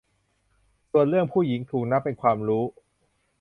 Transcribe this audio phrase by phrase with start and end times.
[0.91, 2.63] ส่วนเรื่อง 'ผู้หญิง' ถูกนับเป็นความรู้